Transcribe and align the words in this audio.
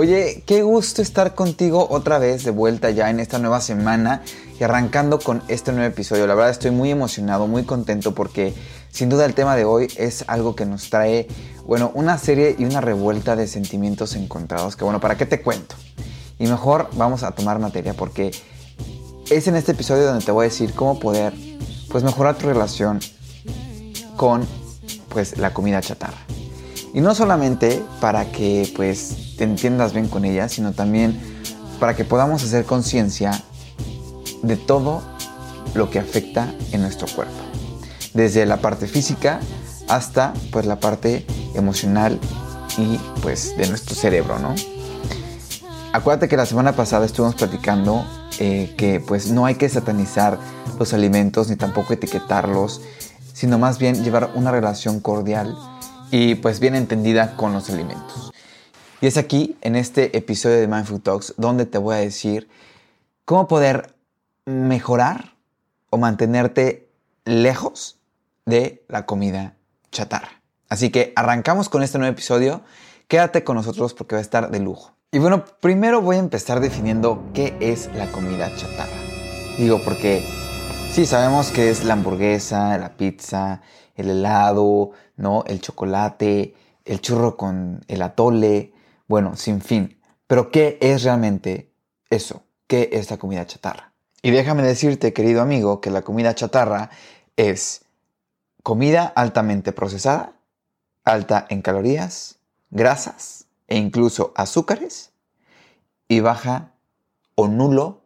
Oye, 0.00 0.44
qué 0.46 0.62
gusto 0.62 1.02
estar 1.02 1.34
contigo 1.34 1.86
otra 1.90 2.18
vez 2.18 2.42
de 2.42 2.50
vuelta 2.50 2.88
ya 2.88 3.10
en 3.10 3.20
esta 3.20 3.38
nueva 3.38 3.60
semana 3.60 4.22
y 4.58 4.64
arrancando 4.64 5.18
con 5.18 5.42
este 5.48 5.72
nuevo 5.72 5.88
episodio. 5.88 6.26
La 6.26 6.34
verdad 6.34 6.50
estoy 6.50 6.70
muy 6.70 6.90
emocionado, 6.90 7.46
muy 7.46 7.64
contento 7.64 8.14
porque 8.14 8.54
sin 8.90 9.10
duda 9.10 9.26
el 9.26 9.34
tema 9.34 9.56
de 9.56 9.66
hoy 9.66 9.88
es 9.98 10.24
algo 10.26 10.56
que 10.56 10.64
nos 10.64 10.88
trae, 10.88 11.28
bueno, 11.66 11.92
una 11.92 12.16
serie 12.16 12.56
y 12.58 12.64
una 12.64 12.80
revuelta 12.80 13.36
de 13.36 13.46
sentimientos 13.46 14.16
encontrados 14.16 14.74
que 14.74 14.84
bueno, 14.84 15.00
¿para 15.00 15.18
qué 15.18 15.26
te 15.26 15.42
cuento? 15.42 15.74
Y 16.38 16.46
mejor 16.46 16.88
vamos 16.94 17.22
a 17.22 17.32
tomar 17.32 17.58
materia 17.58 17.92
porque 17.92 18.30
es 19.28 19.48
en 19.48 19.54
este 19.54 19.72
episodio 19.72 20.06
donde 20.06 20.24
te 20.24 20.32
voy 20.32 20.46
a 20.46 20.48
decir 20.48 20.72
cómo 20.72 20.98
poder 20.98 21.34
pues 21.90 22.04
mejorar 22.04 22.38
tu 22.38 22.46
relación 22.46 23.00
con 24.16 24.48
pues 25.10 25.36
la 25.36 25.52
comida 25.52 25.82
chatarra. 25.82 26.24
Y 26.92 27.00
no 27.00 27.14
solamente 27.14 27.82
para 28.00 28.32
que 28.32 28.72
pues 28.74 29.36
te 29.36 29.44
entiendas 29.44 29.92
bien 29.92 30.08
con 30.08 30.24
ella, 30.24 30.48
sino 30.48 30.72
también 30.72 31.20
para 31.78 31.94
que 31.94 32.04
podamos 32.04 32.42
hacer 32.42 32.64
conciencia 32.64 33.42
de 34.42 34.56
todo 34.56 35.02
lo 35.74 35.90
que 35.90 35.98
afecta 35.98 36.52
en 36.72 36.82
nuestro 36.82 37.06
cuerpo. 37.14 37.34
Desde 38.12 38.44
la 38.44 38.56
parte 38.56 38.86
física 38.86 39.40
hasta 39.88 40.32
pues 40.50 40.66
la 40.66 40.80
parte 40.80 41.26
emocional 41.54 42.18
y 42.76 42.98
pues 43.22 43.56
de 43.56 43.68
nuestro 43.68 43.94
cerebro, 43.94 44.38
¿no? 44.38 44.54
Acuérdate 45.92 46.28
que 46.28 46.36
la 46.36 46.46
semana 46.46 46.72
pasada 46.72 47.04
estuvimos 47.04 47.34
platicando 47.34 48.04
eh, 48.38 48.74
que 48.76 49.00
pues 49.00 49.30
no 49.30 49.46
hay 49.46 49.56
que 49.56 49.68
satanizar 49.68 50.38
los 50.78 50.92
alimentos 50.92 51.48
ni 51.48 51.56
tampoco 51.56 51.92
etiquetarlos, 51.92 52.80
sino 53.32 53.58
más 53.58 53.78
bien 53.78 54.04
llevar 54.04 54.30
una 54.34 54.52
relación 54.52 55.00
cordial 55.00 55.56
y 56.10 56.34
pues 56.36 56.60
bien 56.60 56.74
entendida 56.74 57.36
con 57.36 57.52
los 57.52 57.70
alimentos. 57.70 58.32
Y 59.00 59.06
es 59.06 59.16
aquí, 59.16 59.56
en 59.62 59.76
este 59.76 60.16
episodio 60.16 60.56
de 60.56 60.66
Mindful 60.66 61.00
Talks, 61.00 61.34
donde 61.36 61.64
te 61.66 61.78
voy 61.78 61.96
a 61.96 61.98
decir 61.98 62.48
cómo 63.24 63.48
poder 63.48 63.94
mejorar 64.44 65.34
o 65.88 65.96
mantenerte 65.96 66.88
lejos 67.24 67.98
de 68.44 68.84
la 68.88 69.06
comida 69.06 69.54
chatarra. 69.90 70.42
Así 70.68 70.90
que 70.90 71.12
arrancamos 71.16 71.68
con 71.68 71.82
este 71.82 71.98
nuevo 71.98 72.12
episodio. 72.12 72.62
Quédate 73.08 73.42
con 73.42 73.56
nosotros 73.56 73.94
porque 73.94 74.14
va 74.14 74.20
a 74.20 74.22
estar 74.22 74.50
de 74.50 74.60
lujo. 74.60 74.92
Y 75.12 75.18
bueno, 75.18 75.44
primero 75.60 76.00
voy 76.00 76.16
a 76.16 76.20
empezar 76.20 76.60
definiendo 76.60 77.24
qué 77.34 77.56
es 77.60 77.88
la 77.94 78.12
comida 78.12 78.54
chatarra. 78.54 78.92
Digo, 79.58 79.80
porque 79.84 80.22
sí, 80.92 81.06
sabemos 81.06 81.50
que 81.50 81.70
es 81.70 81.84
la 81.84 81.94
hamburguesa, 81.94 82.78
la 82.78 82.90
pizza, 82.90 83.62
el 84.00 84.10
helado, 84.10 84.90
¿no? 85.16 85.44
El 85.46 85.60
chocolate, 85.60 86.54
el 86.84 87.00
churro 87.00 87.36
con 87.36 87.84
el 87.88 88.02
atole, 88.02 88.72
bueno, 89.06 89.36
sin 89.36 89.60
fin. 89.60 89.98
Pero 90.26 90.50
¿qué 90.50 90.78
es 90.80 91.02
realmente 91.02 91.72
eso? 92.10 92.42
¿Qué 92.66 92.90
es 92.92 93.10
la 93.10 93.18
comida 93.18 93.46
chatarra? 93.46 93.92
Y 94.22 94.30
déjame 94.30 94.62
decirte, 94.62 95.12
querido 95.12 95.42
amigo, 95.42 95.80
que 95.80 95.90
la 95.90 96.02
comida 96.02 96.34
chatarra 96.34 96.90
es 97.36 97.84
comida 98.62 99.06
altamente 99.06 99.72
procesada, 99.72 100.34
alta 101.04 101.46
en 101.48 101.62
calorías, 101.62 102.38
grasas 102.70 103.46
e 103.66 103.76
incluso 103.76 104.32
azúcares 104.36 105.12
y 106.08 106.20
baja 106.20 106.74
o 107.34 107.48
nulo 107.48 108.02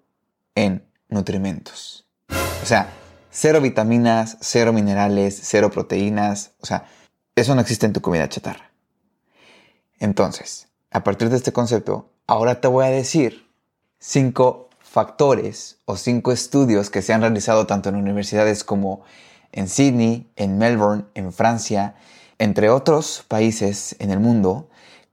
en 0.55 0.87
nutrimentos. 1.09 2.07
O 2.63 2.67
sea, 2.67 2.89
cero 3.35 3.61
vitaminas, 3.61 4.39
cero 4.41 4.73
minerales, 4.73 5.41
cero 5.43 5.69
proteínas. 5.71 6.53
O 6.61 6.67
sea, 6.67 6.87
eso 7.35 7.55
no 7.57 7.61
existe 7.61 7.85
en 7.85 7.93
tu 7.93 8.01
comida 8.01 8.29
chatarra. 8.29 8.71
Entonces, 9.99 10.69
a 10.93 11.03
partir 11.03 11.29
de 11.31 11.37
este 11.37 11.53
concepto, 11.53 12.11
ahora 12.29 12.61
te 12.61 12.69
voy 12.69 12.85
a 12.85 12.91
decir 12.91 13.51
cinco 13.99 14.69
factores 14.79 15.79
o 15.85 15.97
cinco 15.97 16.31
estudios 16.31 16.91
que 16.91 17.03
se 17.03 17.13
han 17.13 17.23
realizado 17.23 17.67
tanto 17.67 17.89
en 17.89 17.97
universidades 17.97 18.63
como 18.63 19.03
en 19.51 19.69
Sydney, 19.69 20.31
en 20.37 20.57
Melbourne, 20.57 21.07
en 21.15 21.33
Francia, 21.33 21.97
entre 22.39 22.71
otros 22.71 23.25
países 23.27 23.97
en 23.99 24.13
el 24.13 24.21
mundo, 24.21 24.69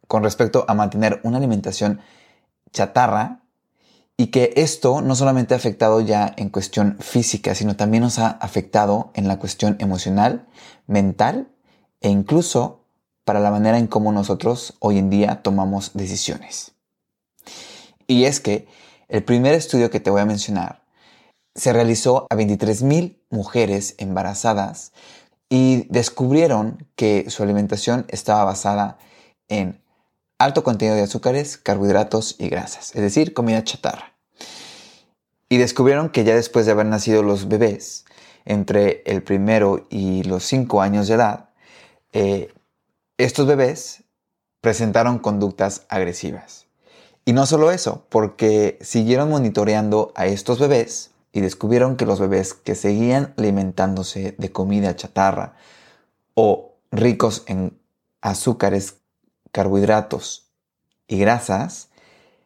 con 0.07 0.21
respecto 0.21 0.65
a 0.67 0.75
mantener 0.75 1.21
una 1.23 1.37
alimentación 1.37 2.01
chatarra 2.71 3.41
y 4.21 4.27
que 4.27 4.53
esto 4.55 5.01
no 5.01 5.15
solamente 5.15 5.55
ha 5.55 5.57
afectado 5.57 5.99
ya 5.99 6.31
en 6.37 6.49
cuestión 6.49 6.95
física, 6.99 7.55
sino 7.55 7.75
también 7.75 8.03
nos 8.03 8.19
ha 8.19 8.29
afectado 8.29 9.09
en 9.15 9.27
la 9.27 9.39
cuestión 9.39 9.77
emocional, 9.79 10.47
mental 10.85 11.47
e 12.01 12.09
incluso 12.09 12.85
para 13.23 13.39
la 13.39 13.49
manera 13.49 13.79
en 13.79 13.87
cómo 13.87 14.11
nosotros 14.11 14.75
hoy 14.77 14.99
en 14.99 15.09
día 15.09 15.41
tomamos 15.41 15.93
decisiones. 15.95 16.73
Y 18.05 18.25
es 18.25 18.39
que 18.39 18.67
el 19.07 19.23
primer 19.23 19.55
estudio 19.55 19.89
que 19.89 19.99
te 19.99 20.11
voy 20.11 20.21
a 20.21 20.25
mencionar 20.25 20.83
se 21.55 21.73
realizó 21.73 22.27
a 22.29 22.35
23.000 22.35 23.17
mujeres 23.31 23.95
embarazadas 23.97 24.91
y 25.49 25.87
descubrieron 25.89 26.87
que 26.95 27.27
su 27.31 27.41
alimentación 27.41 28.05
estaba 28.07 28.43
basada 28.43 28.99
en 29.47 29.81
alto 30.37 30.63
contenido 30.63 30.95
de 30.95 31.01
azúcares, 31.01 31.57
carbohidratos 31.57 32.35
y 32.37 32.49
grasas, 32.49 32.95
es 32.95 33.01
decir, 33.01 33.33
comida 33.33 33.63
chatarra. 33.63 34.10
Y 35.51 35.57
descubrieron 35.57 36.12
que 36.12 36.23
ya 36.23 36.34
después 36.34 36.66
de 36.66 36.72
haber 36.72 36.85
nacido 36.85 37.23
los 37.23 37.50
bebés, 37.50 38.06
entre 38.45 39.03
el 39.06 39.22
primero 39.22 39.85
y 39.89 40.23
los 40.23 40.45
5 40.45 40.81
años 40.81 41.09
de 41.09 41.16
edad, 41.16 41.50
eh, 42.13 42.53
estos 43.17 43.45
bebés 43.47 44.06
presentaron 44.61 45.19
conductas 45.19 45.85
agresivas. 45.90 46.67
Y 47.25 47.34
no 47.34 47.45
solo 47.45 47.69
eso, 47.69 48.06
porque 48.07 48.78
siguieron 48.79 49.29
monitoreando 49.29 50.13
a 50.16 50.25
estos 50.25 50.57
bebés 50.57 51.11
y 51.34 51.41
descubrieron 51.41 51.97
que 51.97 52.06
los 52.06 52.22
bebés 52.22 52.53
que 52.53 52.73
seguían 52.73 53.34
alimentándose 53.35 54.35
de 54.38 54.51
comida 54.53 54.95
chatarra 54.95 55.56
o 56.34 56.75
ricos 56.91 57.44
en 57.47 57.78
azúcares, 58.22 59.00
carbohidratos 59.51 60.50
y 61.09 61.19
grasas, 61.19 61.90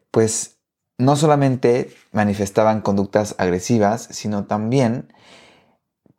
pues 0.10 0.55
no 0.98 1.16
solamente 1.16 1.94
manifestaban 2.12 2.82
conductas 2.82 3.36
agresivas, 3.38 4.08
sino 4.12 4.46
también 4.46 5.14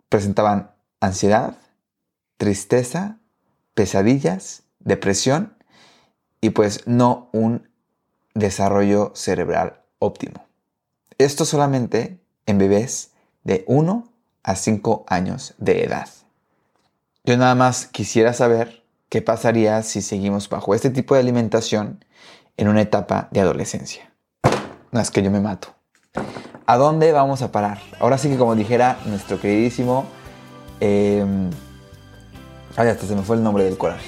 presentaban 0.08 0.70
ansiedad, 1.00 1.56
tristeza 2.36 3.18
pesadillas, 3.74 4.62
depresión 4.80 5.54
y 6.40 6.50
pues 6.50 6.86
no 6.86 7.28
un 7.32 7.68
desarrollo 8.34 9.12
cerebral 9.14 9.82
óptimo. 9.98 10.46
Esto 11.18 11.44
solamente 11.44 12.20
en 12.46 12.58
bebés 12.58 13.12
de 13.44 13.64
1 13.66 14.08
a 14.42 14.56
5 14.56 15.04
años 15.08 15.54
de 15.58 15.84
edad. 15.84 16.08
Yo 17.24 17.36
nada 17.36 17.54
más 17.54 17.86
quisiera 17.86 18.32
saber 18.32 18.84
qué 19.08 19.22
pasaría 19.22 19.82
si 19.82 20.02
seguimos 20.02 20.48
bajo 20.48 20.74
este 20.74 20.90
tipo 20.90 21.14
de 21.14 21.20
alimentación 21.20 22.04
en 22.56 22.68
una 22.68 22.82
etapa 22.82 23.28
de 23.32 23.40
adolescencia. 23.40 24.12
No 24.92 25.00
es 25.00 25.10
que 25.10 25.22
yo 25.22 25.30
me 25.30 25.40
mato. 25.40 25.68
¿A 26.66 26.76
dónde 26.76 27.12
vamos 27.12 27.42
a 27.42 27.52
parar? 27.52 27.78
Ahora 28.00 28.18
sí 28.18 28.28
que 28.28 28.36
como 28.36 28.54
dijera 28.54 28.98
nuestro 29.06 29.40
queridísimo 29.40 30.06
em, 30.80 31.50
Ay, 32.78 32.88
hasta 32.88 33.06
se 33.06 33.16
me 33.16 33.22
fue 33.22 33.36
el 33.36 33.42
nombre 33.42 33.64
del 33.64 33.78
coraje. 33.78 34.06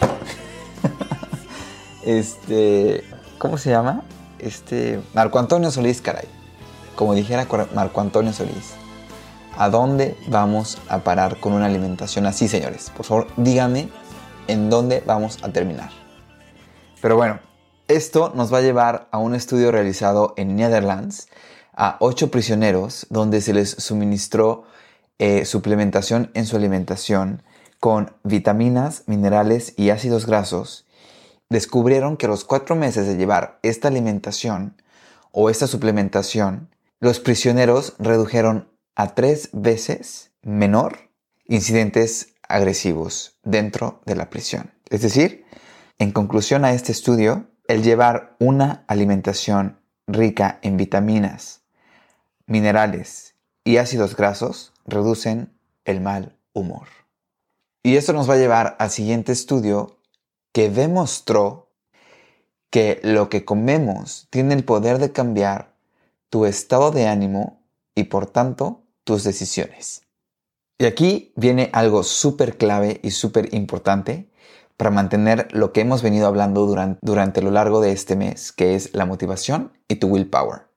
este. 2.04 3.02
¿Cómo 3.38 3.56
se 3.56 3.70
llama? 3.70 4.02
Este. 4.38 5.00
Marco 5.14 5.38
Antonio 5.38 5.70
Solís, 5.70 6.02
caray. 6.02 6.26
Como 6.94 7.14
dijera 7.14 7.46
Marco 7.74 8.00
Antonio 8.02 8.34
Solís. 8.34 8.74
¿A 9.56 9.70
dónde 9.70 10.18
vamos 10.28 10.78
a 10.88 10.98
parar 10.98 11.40
con 11.40 11.54
una 11.54 11.64
alimentación 11.64 12.26
así, 12.26 12.46
señores? 12.46 12.92
Por 12.94 13.06
favor, 13.06 13.26
díganme 13.38 13.88
en 14.46 14.68
dónde 14.68 15.02
vamos 15.06 15.38
a 15.42 15.48
terminar. 15.48 15.90
Pero 17.00 17.16
bueno, 17.16 17.40
Esto 17.88 18.32
nos 18.34 18.52
va 18.52 18.58
a 18.58 18.60
llevar 18.60 19.08
a 19.12 19.18
un 19.18 19.34
estudio 19.34 19.72
realizado 19.72 20.34
en 20.36 20.56
Netherlands 20.56 21.28
a 21.72 21.96
ocho 22.00 22.30
prisioneros 22.30 23.06
donde 23.08 23.40
se 23.40 23.54
les 23.54 23.70
suministró 23.70 24.64
eh, 25.18 25.46
suplementación 25.46 26.30
en 26.34 26.44
su 26.44 26.56
alimentación 26.56 27.42
con 27.80 28.12
vitaminas, 28.24 29.04
minerales 29.06 29.72
y 29.78 29.88
ácidos 29.88 30.26
grasos. 30.26 30.86
Descubrieron 31.48 32.18
que 32.18 32.28
los 32.28 32.44
cuatro 32.44 32.76
meses 32.76 33.06
de 33.06 33.16
llevar 33.16 33.58
esta 33.62 33.88
alimentación 33.88 34.76
o 35.32 35.48
esta 35.48 35.66
suplementación, 35.66 36.68
los 37.00 37.20
prisioneros 37.20 37.94
redujeron 37.98 38.68
a 38.96 39.14
tres 39.14 39.48
veces 39.54 40.32
menor 40.42 41.08
incidentes 41.46 42.34
agresivos 42.46 43.38
dentro 43.44 44.02
de 44.04 44.14
la 44.14 44.28
prisión. 44.28 44.74
Es 44.90 45.00
decir, 45.00 45.46
en 45.98 46.12
conclusión 46.12 46.66
a 46.66 46.74
este 46.74 46.92
estudio, 46.92 47.47
el 47.68 47.82
llevar 47.82 48.34
una 48.38 48.84
alimentación 48.88 49.78
rica 50.06 50.58
en 50.62 50.78
vitaminas, 50.78 51.60
minerales 52.46 53.34
y 53.62 53.76
ácidos 53.76 54.16
grasos 54.16 54.72
reducen 54.86 55.52
el 55.84 56.00
mal 56.00 56.36
humor. 56.54 56.88
Y 57.82 57.96
esto 57.96 58.14
nos 58.14 58.28
va 58.28 58.34
a 58.34 58.38
llevar 58.38 58.76
al 58.78 58.90
siguiente 58.90 59.32
estudio 59.32 59.98
que 60.52 60.70
demostró 60.70 61.70
que 62.70 63.00
lo 63.02 63.28
que 63.28 63.44
comemos 63.44 64.26
tiene 64.30 64.54
el 64.54 64.64
poder 64.64 64.98
de 64.98 65.12
cambiar 65.12 65.74
tu 66.30 66.46
estado 66.46 66.90
de 66.90 67.06
ánimo 67.06 67.62
y 67.94 68.04
por 68.04 68.26
tanto 68.26 68.82
tus 69.04 69.24
decisiones. 69.24 70.02
Y 70.78 70.86
aquí 70.86 71.32
viene 71.36 71.68
algo 71.72 72.02
súper 72.02 72.56
clave 72.56 73.00
y 73.02 73.10
súper 73.10 73.54
importante 73.54 74.30
para 74.78 74.92
mantener 74.92 75.48
lo 75.50 75.72
que 75.72 75.80
hemos 75.80 76.02
venido 76.02 76.28
hablando 76.28 76.64
durante, 77.02 77.42
lo 77.42 77.50
largo 77.50 77.80
de 77.80 77.90
este 77.90 78.14
mes, 78.14 78.52
que 78.52 78.76
es 78.76 78.94
la 78.94 79.06
motivación 79.06 79.72
y 79.88 79.96
tu 79.96 80.06
willpower. 80.06 80.68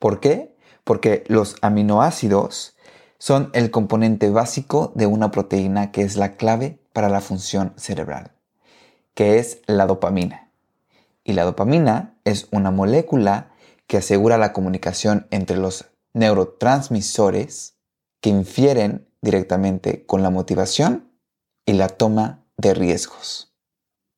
¿Por 0.00 0.18
qué? 0.18 0.56
Porque 0.82 1.22
los 1.28 1.54
aminoácidos 1.62 2.76
son 3.18 3.50
el 3.54 3.70
componente 3.70 4.28
básico 4.30 4.92
de 4.96 5.06
una 5.06 5.30
proteína 5.30 5.92
que 5.92 6.02
es 6.02 6.16
la 6.16 6.36
clave 6.36 6.80
para 6.92 7.08
la 7.08 7.20
función 7.20 7.74
cerebral, 7.76 8.32
que 9.14 9.38
es 9.38 9.60
la 9.68 9.86
dopamina. 9.86 10.50
Y 11.22 11.34
la 11.34 11.44
dopamina 11.44 12.18
es 12.24 12.48
una 12.50 12.72
molécula 12.72 13.52
que 13.86 13.98
asegura 13.98 14.36
la 14.36 14.52
comunicación 14.52 15.28
entre 15.30 15.58
los 15.58 15.92
neurotransmisores 16.12 17.76
que 18.20 18.30
infieren 18.30 19.06
directamente 19.22 20.04
con 20.06 20.22
la 20.24 20.30
motivación 20.30 21.12
y 21.64 21.74
la 21.74 21.86
toma 21.86 22.47
de 22.58 22.74
riesgos, 22.74 23.54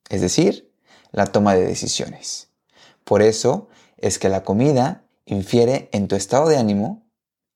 es 0.09 0.21
decir, 0.21 0.73
la 1.11 1.27
toma 1.27 1.55
de 1.55 1.65
decisiones. 1.65 2.49
Por 3.03 3.21
eso 3.21 3.69
es 3.97 4.19
que 4.19 4.29
la 4.29 4.43
comida 4.43 5.05
infiere 5.25 5.89
en 5.93 6.07
tu 6.07 6.15
estado 6.15 6.49
de 6.49 6.57
ánimo 6.57 7.07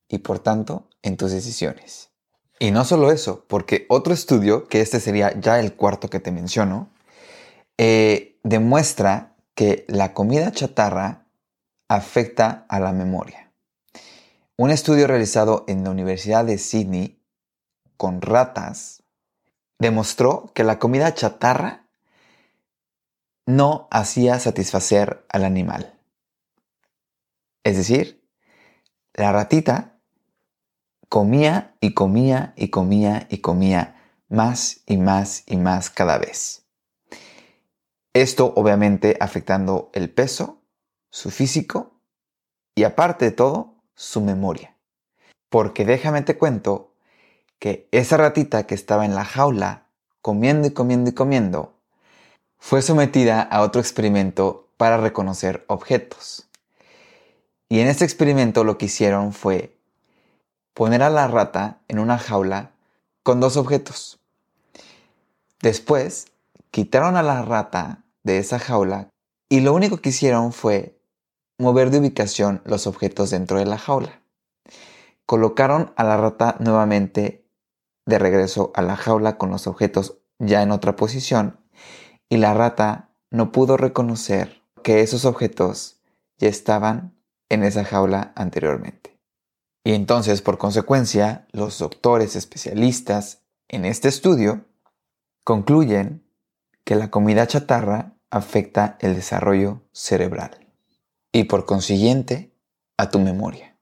y 0.08 0.20
por 0.20 0.40
tanto 0.40 0.88
en 1.02 1.18
tus 1.18 1.32
decisiones. 1.32 2.12
Y 2.60 2.72
no 2.72 2.86
solo 2.86 3.12
eso, 3.12 3.46
porque 3.48 3.86
otro 3.90 4.14
estudio, 4.14 4.68
que 4.68 4.82
este 4.82 5.00
sería 5.00 5.38
ya 5.40 5.60
el 5.60 5.76
cuarto 5.76 6.10
que 6.10 6.20
te 6.20 6.32
menciono, 6.32 6.90
eh, 7.78 8.40
demuestra 8.44 9.36
que 9.56 9.86
la 9.88 10.14
comida 10.14 10.52
chatarra 10.52 11.28
afecta 11.90 12.66
a 12.70 12.80
la 12.80 12.94
memoria. 12.94 13.52
Un 14.58 14.72
estudio 14.72 15.08
realizado 15.08 15.66
en 15.68 15.84
la 15.84 15.90
Universidad 15.90 16.46
de 16.46 16.58
Sydney 16.58 17.22
con 17.98 18.22
ratas 18.22 19.04
demostró 19.80 20.52
que 20.54 20.64
la 20.64 20.80
comida 20.80 21.14
chatarra 21.14 21.86
no 23.46 23.88
hacía 23.92 24.40
satisfacer 24.40 25.26
al 25.30 25.46
animal. 25.46 26.00
Es 27.64 27.78
decir, 27.78 28.24
la 29.14 29.32
ratita 29.32 30.00
comía 31.10 31.76
y 31.80 31.94
comía 31.94 32.54
y 32.56 32.70
comía 32.70 33.28
y 33.30 33.40
comía 33.40 33.96
más 34.28 34.82
y 34.86 34.98
más 34.98 35.44
y 35.46 35.58
más 35.58 35.90
cada 35.90 36.18
vez. 36.18 36.66
Esto 38.14 38.54
obviamente 38.56 39.18
afectando 39.20 39.90
el 39.94 40.10
peso, 40.10 40.62
su 41.10 41.32
físico 41.32 42.00
y 42.74 42.84
aparte 42.84 43.26
de 43.26 43.32
todo, 43.32 43.84
su 43.94 44.22
memoria. 44.22 44.78
Porque 45.50 45.86
déjame 45.86 46.22
te 46.22 46.38
cuento 46.38 46.95
que 47.60 47.88
esa 47.92 48.18
ratita 48.18 48.68
que 48.68 48.76
estaba 48.76 49.06
en 49.06 49.16
la 49.16 49.26
jaula, 49.26 49.88
comiendo 50.22 50.68
y 50.68 50.72
comiendo 50.72 51.10
y 51.10 51.14
comiendo, 51.14 51.76
fue 52.58 52.82
sometida 52.82 53.42
a 53.42 53.62
otro 53.62 53.82
experimento 53.82 54.70
para 54.78 54.98
reconocer 54.98 55.64
objetos. 55.68 56.48
Y 57.70 57.80
en 57.80 57.88
este 57.88 58.06
experimento 58.06 58.64
lo 58.64 58.78
que 58.78 58.86
hicieron 58.86 59.34
fue 59.34 59.78
poner 60.74 61.04
a 61.04 61.10
la 61.10 61.28
rata 61.28 61.82
en 61.88 62.00
una 62.00 62.18
jaula 62.18 62.72
con 63.24 63.40
dos 63.40 63.58
objetos. 63.58 64.20
Después 65.62 66.28
quitaron 66.72 67.16
a 67.16 67.24
la 67.24 67.42
rata 67.42 68.04
de 68.24 68.38
esa 68.38 68.60
jaula 68.60 69.10
y 69.50 69.62
lo 69.62 69.74
único 69.74 69.98
que 69.98 70.10
hicieron 70.10 70.52
fue 70.52 71.00
mover 71.58 71.90
de 71.90 72.00
ubicación 72.00 72.62
los 72.66 72.88
objetos 72.88 73.30
dentro 73.30 73.60
de 73.60 73.66
la 73.66 73.78
jaula. 73.78 74.22
Colocaron 75.26 75.94
a 75.96 76.04
la 76.04 76.18
rata 76.18 76.58
nuevamente 76.60 77.45
de 78.06 78.20
regreso 78.20 78.72
a 78.76 78.82
la 78.82 78.96
jaula 78.96 79.38
con 79.38 79.50
los 79.50 79.68
objetos 79.68 80.18
ya 80.40 80.62
en 80.62 80.72
otra 80.72 80.96
posición 80.96 81.60
y 82.30 82.38
la 82.38 82.54
rata 82.54 83.10
no 83.32 83.52
pudo 83.52 83.78
reconocer 83.78 84.62
que 84.84 85.02
esos 85.02 85.26
objetos 85.26 86.02
ya 86.38 86.48
estaban 86.48 87.16
en 87.50 87.64
esa 87.64 87.84
jaula 87.84 88.34
anteriormente. 88.36 89.18
Y 89.84 89.94
entonces, 89.94 90.42
por 90.42 90.58
consecuencia, 90.58 91.48
los 91.52 91.78
doctores 91.80 92.36
especialistas 92.36 93.44
en 93.68 93.86
este 93.86 94.08
estudio 94.08 94.66
concluyen 95.44 96.24
que 96.84 96.96
la 96.96 97.12
comida 97.12 97.48
chatarra 97.48 98.14
afecta 98.32 98.98
el 99.00 99.16
desarrollo 99.16 99.84
cerebral 99.92 100.68
y 101.32 101.46
por 101.46 101.66
consiguiente 101.66 102.52
a 102.98 103.10
tu 103.10 103.20
memoria. 103.20 103.75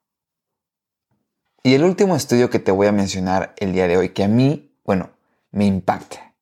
Y 1.66 1.76
el 1.76 1.86
último 1.86 2.18
estudio 2.18 2.50
que 2.50 2.60
te 2.60 2.72
voy 2.72 2.88
a 2.88 2.92
mencionar 2.92 3.56
el 3.58 3.72
día 3.72 3.88
de 3.88 3.96
hoy, 3.96 4.10
que 4.10 4.26
a 4.26 4.28
mí, 4.28 4.76
bueno, 4.84 5.12
me 5.52 5.66
impacta. 5.66 6.34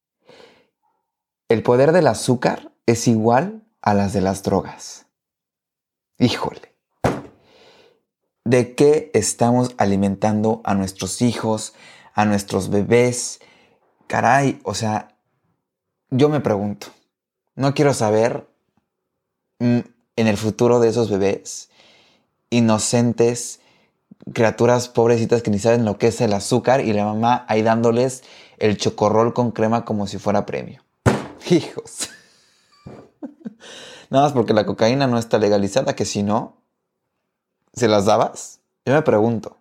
El 1.47 1.61
poder 1.61 1.91
del 1.91 2.07
azúcar 2.07 2.71
es 2.87 3.07
igual 3.07 3.63
a 3.83 3.93
las 3.93 4.13
de 4.13 4.21
las 4.21 4.41
drogas. 4.41 5.05
Híjole. 6.17 6.73
¿De 8.45 8.73
qué 8.73 9.11
estamos 9.13 9.75
alimentando 9.77 10.61
a 10.63 10.73
nuestros 10.73 11.21
hijos, 11.21 11.75
a 12.15 12.25
nuestros 12.25 12.71
bebés? 12.71 13.41
Caray, 14.07 14.59
o 14.63 14.73
sea, 14.73 15.15
yo 16.09 16.29
me 16.29 16.39
pregunto, 16.39 16.87
no 17.53 17.75
quiero 17.75 17.93
saber 17.93 18.49
mm, 19.59 19.79
en 20.15 20.27
el 20.27 20.37
futuro 20.37 20.79
de 20.79 20.89
esos 20.89 21.11
bebés 21.11 21.69
inocentes 22.49 23.60
criaturas 24.33 24.89
pobrecitas 24.89 25.41
que 25.41 25.51
ni 25.51 25.59
saben 25.59 25.85
lo 25.85 25.97
que 25.97 26.07
es 26.07 26.21
el 26.21 26.33
azúcar 26.33 26.81
y 26.81 26.93
la 26.93 27.05
mamá 27.05 27.45
ahí 27.47 27.61
dándoles 27.61 28.23
el 28.57 28.77
chocorrol 28.77 29.33
con 29.33 29.51
crema 29.51 29.85
como 29.85 30.07
si 30.07 30.17
fuera 30.17 30.45
premio. 30.45 30.83
Hijos. 31.49 32.09
Nada 34.09 34.25
más 34.25 34.33
porque 34.33 34.53
la 34.53 34.65
cocaína 34.65 35.07
no 35.07 35.17
está 35.17 35.37
legalizada, 35.37 35.95
que 35.95 36.05
si 36.05 36.23
no, 36.23 36.57
¿se 37.73 37.87
las 37.87 38.05
dabas? 38.05 38.59
Yo 38.85 38.93
me 38.93 39.01
pregunto, 39.01 39.57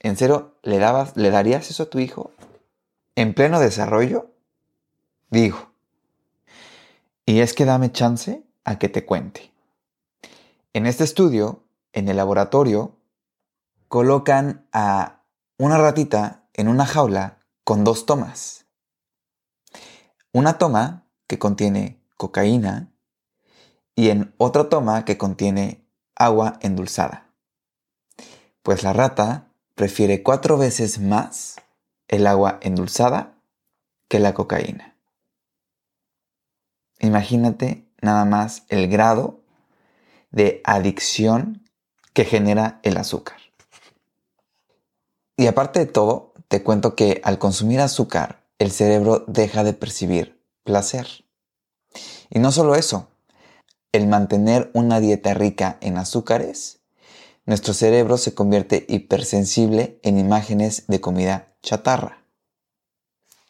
¿en 0.00 0.16
serio 0.16 0.54
le 0.62 0.78
dabas, 0.78 1.16
le 1.16 1.30
darías 1.30 1.70
eso 1.70 1.84
a 1.84 1.90
tu 1.90 1.98
hijo? 1.98 2.32
¿En 3.14 3.34
pleno 3.34 3.60
desarrollo? 3.60 4.30
Digo. 5.30 5.70
Y 7.26 7.40
es 7.40 7.52
que 7.52 7.64
dame 7.64 7.92
chance 7.92 8.42
a 8.64 8.78
que 8.78 8.88
te 8.88 9.04
cuente. 9.04 9.52
En 10.72 10.86
este 10.86 11.04
estudio, 11.04 11.62
en 11.92 12.08
el 12.08 12.16
laboratorio, 12.16 12.96
colocan 13.90 14.68
a 14.72 15.24
una 15.58 15.76
ratita 15.76 16.46
en 16.54 16.68
una 16.68 16.86
jaula 16.86 17.40
con 17.64 17.82
dos 17.82 18.06
tomas. 18.06 18.66
Una 20.32 20.58
toma 20.58 21.08
que 21.26 21.40
contiene 21.40 22.00
cocaína 22.16 22.92
y 23.96 24.10
en 24.10 24.32
otra 24.38 24.68
toma 24.68 25.04
que 25.04 25.18
contiene 25.18 25.84
agua 26.14 26.60
endulzada. 26.60 27.32
Pues 28.62 28.84
la 28.84 28.92
rata 28.92 29.48
prefiere 29.74 30.22
cuatro 30.22 30.56
veces 30.56 31.00
más 31.00 31.56
el 32.06 32.28
agua 32.28 32.60
endulzada 32.62 33.42
que 34.06 34.20
la 34.20 34.34
cocaína. 34.34 34.94
Imagínate 37.00 37.90
nada 38.00 38.24
más 38.24 38.62
el 38.68 38.86
grado 38.86 39.40
de 40.30 40.60
adicción 40.62 41.68
que 42.12 42.24
genera 42.24 42.78
el 42.84 42.96
azúcar. 42.96 43.39
Y 45.40 45.46
aparte 45.46 45.80
de 45.80 45.86
todo, 45.86 46.34
te 46.48 46.62
cuento 46.62 46.94
que 46.94 47.22
al 47.24 47.38
consumir 47.38 47.80
azúcar, 47.80 48.44
el 48.58 48.70
cerebro 48.70 49.24
deja 49.26 49.64
de 49.64 49.72
percibir 49.72 50.44
placer. 50.64 51.24
Y 52.28 52.40
no 52.40 52.52
solo 52.52 52.74
eso, 52.74 53.08
el 53.90 54.06
mantener 54.06 54.70
una 54.74 55.00
dieta 55.00 55.32
rica 55.32 55.78
en 55.80 55.96
azúcares, 55.96 56.82
nuestro 57.46 57.72
cerebro 57.72 58.18
se 58.18 58.34
convierte 58.34 58.84
hipersensible 58.86 59.98
en 60.02 60.18
imágenes 60.18 60.84
de 60.88 61.00
comida 61.00 61.56
chatarra. 61.62 62.22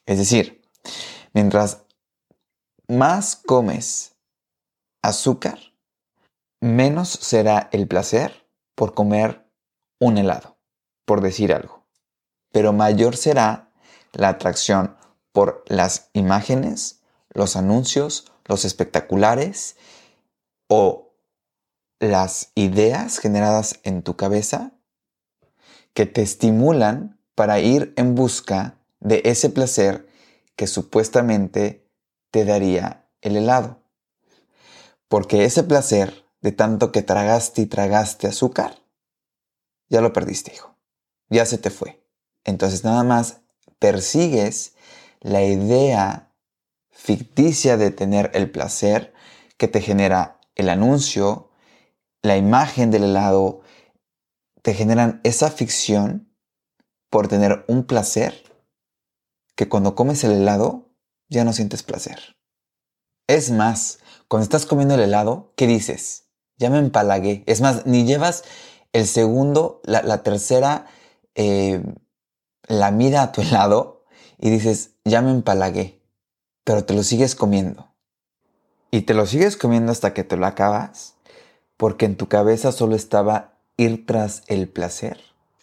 Es 0.07 0.19
decir, 0.19 0.63
mientras 1.33 1.87
más 2.87 3.35
comes 3.35 4.15
azúcar, 5.03 5.59
menos 6.61 7.09
será 7.09 7.69
el 7.73 7.89
placer 7.89 8.47
por 8.77 8.95
comer 8.95 9.45
un 9.99 10.19
helado, 10.19 10.57
por 11.05 11.21
decir 11.21 11.53
algo. 11.53 11.80
Pero 12.53 12.73
mayor 12.73 13.17
será 13.17 13.71
la 14.13 14.29
atracción 14.29 14.97
por 15.33 15.65
las 15.69 16.11
imágenes, 16.13 17.01
los 17.33 17.57
anuncios, 17.57 18.33
los 18.47 18.65
espectaculares 18.65 19.77
o 20.69 21.13
las 22.01 22.51
ideas 22.55 23.19
generadas 23.19 23.79
en 23.85 24.03
tu 24.03 24.17
cabeza 24.17 24.73
que 25.95 26.07
te 26.07 26.23
estimulan 26.23 27.21
para 27.35 27.61
ir 27.61 27.93
en 27.97 28.15
busca 28.15 28.79
de 29.01 29.23
ese 29.25 29.51
placer 29.51 30.09
que 30.57 30.67
supuestamente 30.67 31.87
te 32.31 32.45
daría 32.45 33.09
el 33.21 33.37
helado. 33.37 33.81
Porque 35.09 35.45
ese 35.45 35.63
placer 35.63 36.25
de 36.41 36.53
tanto 36.53 36.93
que 36.93 37.03
tragaste 37.03 37.63
y 37.63 37.67
tragaste 37.67 38.27
azúcar, 38.27 38.79
ya 39.89 40.01
lo 40.01 40.13
perdiste, 40.13 40.55
hijo. 40.55 40.77
Ya 41.29 41.45
se 41.47 41.59
te 41.59 41.71
fue. 41.71 42.01
Entonces 42.45 42.85
nada 42.85 43.05
más 43.05 43.41
persigues 43.79 44.75
la 45.21 45.43
idea 45.43 46.33
ficticia 46.91 47.77
de 47.77 47.91
tener 47.91 48.31
el 48.35 48.51
placer 48.51 49.15
que 49.57 49.69
te 49.69 49.81
genera 49.81 50.41
el 50.55 50.69
anuncio, 50.69 51.51
la 52.23 52.37
imagen 52.37 52.91
del 52.91 53.05
helado, 53.05 53.63
te 54.63 54.75
generan 54.75 55.21
esa 55.25 55.51
ficción 55.51 56.35
por 57.09 57.29
tener 57.29 57.65
un 57.69 57.85
placer 57.85 58.45
que 59.57 59.69
cuando 59.69 59.95
comes 59.95 60.25
el 60.25 60.33
helado 60.33 60.91
ya 61.29 61.45
no 61.45 61.53
sientes 61.53 61.83
placer. 61.83 62.37
Es 63.27 63.51
más, 63.51 64.01
cuando 64.29 64.45
estás 64.45 64.67
comiendo 64.67 64.95
el 64.95 65.01
helado, 65.01 65.53
¿qué 65.57 65.67
dices? 65.67 66.31
Ya 66.57 66.71
me 66.71 66.79
empalagué. 66.79 67.45
Es 67.47 67.61
más, 67.61 67.87
ni 67.87 68.05
llevas 68.05 68.45
el 68.93 69.07
segundo, 69.07 69.81
la, 69.85 70.23
tercera 70.23 70.87
eh, 71.35 71.83
la 72.67 72.91
mira 72.91 73.23
a 73.23 73.33
tu 73.33 73.41
helado 73.43 74.05
y 74.39 74.51
dices, 74.51 74.93
ya 75.05 75.23
me 75.23 75.31
empalagué, 75.31 76.01
pero 76.65 76.85
te 76.85 76.95
lo 76.95 77.03
sigues 77.03 77.35
comiendo. 77.35 77.89
Y 78.91 79.03
te 79.03 79.15
lo 79.15 79.27
sigues 79.27 79.57
comiendo 79.57 79.93
hasta 79.93 80.15
que 80.15 80.25
te 80.25 80.37
lo 80.37 80.47
acabas, 80.47 81.15
porque 81.77 82.07
en 82.07 82.17
tu 82.17 82.29
cabeza 82.29 82.73
solo 82.73 82.97
estaba 82.97 83.55
ir 83.77 84.05
tras 84.05 84.43
el 84.49 84.69
placer. 84.69 85.21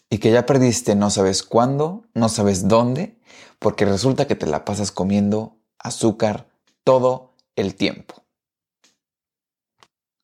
Y 0.10 0.20
que 0.20 0.32
ya 0.32 0.46
perdiste 0.46 0.96
no 0.96 1.10
sabes 1.10 1.44
cuándo, 1.44 2.06
no 2.14 2.30
sabes 2.30 2.68
dónde, 2.68 3.18
porque 3.60 3.86
resulta 3.86 4.28
que 4.28 4.36
te 4.36 4.48
la 4.48 4.64
pasas 4.64 4.92
comiendo 4.92 5.58
azúcar 5.80 6.48
todo 6.84 7.34
el 7.56 7.76
tiempo. 7.76 8.16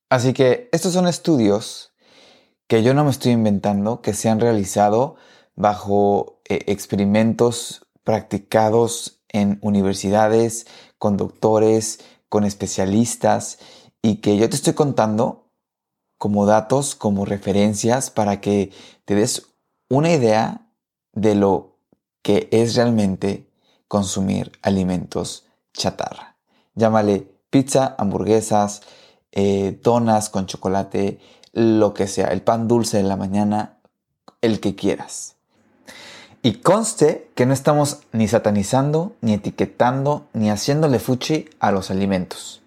Así 0.10 0.34
que 0.34 0.70
estos 0.72 0.94
son 0.94 1.08
estudios 1.08 1.94
que 2.68 2.84
yo 2.84 2.94
no 2.94 3.04
me 3.04 3.12
estoy 3.12 3.34
inventando, 3.34 4.02
que 4.02 4.14
se 4.14 4.30
han 4.30 4.40
realizado 4.40 5.16
bajo 5.56 6.33
eh, 6.50 6.64
experimentos 6.68 7.86
practicados 8.04 9.22
en 9.30 9.60
universidades, 9.62 10.68
con 10.98 11.18
doctores, 11.18 12.00
con 12.30 12.44
especialistas, 12.44 13.60
y 14.02 14.18
que 14.18 14.38
yo 14.38 14.50
te 14.50 14.56
estoy 14.56 14.74
contando 14.74 15.50
como 16.18 16.46
datos, 16.46 16.96
como 16.96 17.26
referencias, 17.26 18.12
para 18.12 18.42
que 18.42 18.72
te 19.06 19.16
des 19.16 19.48
una 19.90 20.12
idea 20.12 20.68
de 21.14 21.36
lo 21.36 21.78
que 22.22 22.48
es 22.52 22.76
realmente 22.76 23.50
consumir 23.88 24.52
alimentos 24.62 25.46
chatarra. 25.74 26.38
Llámale 26.76 27.28
pizza, 27.50 27.96
hamburguesas, 27.98 28.82
eh, 29.32 29.80
donas 29.84 30.30
con 30.30 30.48
chocolate, 30.48 31.20
lo 31.52 31.94
que 31.94 32.08
sea, 32.08 32.28
el 32.28 32.42
pan 32.42 32.68
dulce 32.68 32.98
de 32.98 33.04
la 33.04 33.16
mañana, 33.16 33.80
el 34.42 34.60
que 34.60 34.76
quieras. 34.76 35.33
Y 36.46 36.56
conste 36.56 37.30
que 37.36 37.46
no 37.46 37.54
estamos 37.54 38.02
ni 38.12 38.28
satanizando, 38.28 39.16
ni 39.22 39.34
etiquetando, 39.34 40.28
ni 40.34 40.50
haciéndole 40.50 41.00
fuchi 41.00 41.50
a 41.62 41.72
los 41.72 41.90
alimentos. 41.90 42.62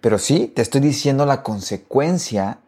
Pero 0.00 0.18
sí 0.18 0.48
te 0.48 0.60
estoy 0.60 0.80
diciendo 0.80 1.24
la 1.24 1.44
consecuencia 1.44 2.58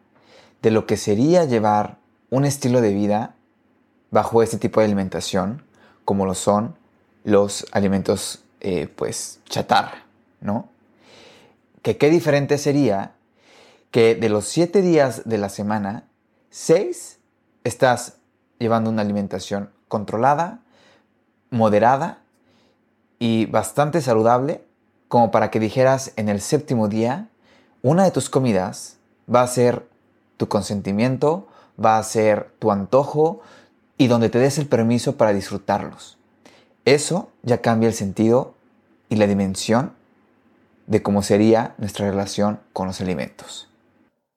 de 0.61 0.71
lo 0.71 0.85
que 0.85 0.95
sería 0.95 1.43
llevar 1.43 1.97
un 2.29 2.45
estilo 2.45 2.79
de 2.79 2.93
vida 2.93 3.35
bajo 4.11 4.41
este 4.41 4.57
tipo 4.57 4.79
de 4.79 4.85
alimentación, 4.85 5.61
como 6.05 6.25
lo 6.25 6.35
son 6.35 6.73
los 7.25 7.65
alimentos, 7.73 8.41
eh, 8.61 8.87
pues, 8.87 9.41
chatarra, 9.43 10.05
¿no? 10.39 10.69
Que 11.81 11.97
qué 11.97 12.09
diferente 12.09 12.57
sería 12.57 13.11
que 13.91 14.15
de 14.15 14.29
los 14.29 14.45
siete 14.45 14.81
días 14.81 15.23
de 15.25 15.37
la 15.37 15.49
semana, 15.49 16.07
seis 16.49 17.19
estás 17.65 18.13
llevando 18.57 18.89
una 18.89 19.01
alimentación 19.01 19.71
controlada, 19.89 20.59
moderada 21.49 22.19
y 23.19 23.47
bastante 23.47 24.01
saludable, 24.01 24.63
como 25.09 25.31
para 25.31 25.51
que 25.51 25.59
dijeras 25.59 26.13
en 26.15 26.29
el 26.29 26.39
séptimo 26.39 26.87
día, 26.87 27.27
una 27.81 28.05
de 28.05 28.11
tus 28.11 28.29
comidas 28.29 28.97
va 29.33 29.41
a 29.41 29.47
ser 29.47 29.85
tu 30.37 30.47
consentimiento, 30.47 31.47
va 31.83 31.97
a 31.97 32.03
ser 32.03 32.51
tu 32.59 32.71
antojo 32.71 33.41
y 33.97 34.07
donde 34.07 34.29
te 34.29 34.39
des 34.39 34.57
el 34.57 34.67
permiso 34.67 35.17
para 35.17 35.33
disfrutarlos. 35.33 36.17
Eso 36.85 37.29
ya 37.43 37.59
cambia 37.61 37.87
el 37.89 37.93
sentido 37.93 38.53
y 39.09 39.17
la 39.17 39.27
dimensión 39.27 39.93
de 40.87 41.03
cómo 41.03 41.21
sería 41.21 41.75
nuestra 41.77 42.09
relación 42.09 42.59
con 42.73 42.87
los 42.87 43.01
alimentos. 43.01 43.69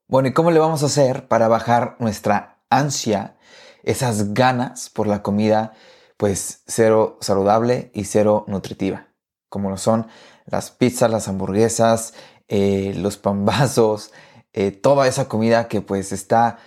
Bueno, 0.08 0.28
¿y 0.28 0.32
cómo 0.32 0.50
le 0.50 0.58
vamos 0.58 0.82
a 0.82 0.86
hacer 0.86 1.26
para 1.28 1.48
bajar 1.48 1.96
nuestra 1.98 2.56
ansia, 2.68 3.34
esas 3.82 4.34
ganas 4.34 4.90
por 4.90 5.06
la 5.06 5.22
comida, 5.22 5.72
pues 6.16 6.62
cero 6.66 7.18
saludable 7.20 7.90
y 7.94 8.04
cero 8.04 8.44
nutritiva? 8.46 9.08
Como 9.48 9.70
lo 9.70 9.76
son 9.76 10.06
las 10.46 10.70
pizzas, 10.70 11.10
las 11.10 11.28
hamburguesas, 11.28 12.14
eh, 12.48 12.94
los 12.96 13.16
pambazos, 13.16 14.12
eh, 14.52 14.70
toda 14.70 15.06
esa 15.06 15.28
comida 15.28 15.68
que 15.68 15.80
pues 15.80 16.12
está 16.12 16.58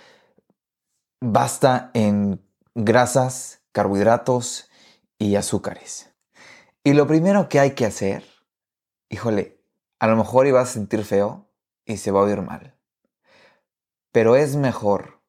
basta 1.20 1.90
en 1.94 2.42
grasas, 2.74 3.62
carbohidratos 3.72 4.70
y 5.18 5.36
azúcares. 5.36 6.10
Y 6.84 6.92
lo 6.92 7.06
primero 7.06 7.48
que 7.48 7.58
hay 7.58 7.72
que 7.72 7.86
hacer, 7.86 8.24
híjole, 9.08 9.60
a 9.98 10.06
lo 10.06 10.16
mejor 10.16 10.46
iba 10.46 10.60
a 10.60 10.66
sentir 10.66 11.04
feo 11.04 11.48
y 11.84 11.96
se 11.96 12.10
va 12.10 12.20
a 12.20 12.24
oír 12.24 12.42
mal 12.42 12.76
pero 14.16 14.34
es 14.34 14.56
mejor 14.56 15.20